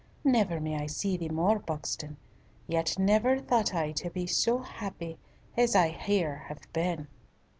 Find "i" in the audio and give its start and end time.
0.81-0.87, 3.75-3.91, 5.75-5.89